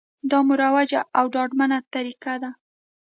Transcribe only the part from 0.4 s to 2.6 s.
مروجه او ډاډمنه طریقه ده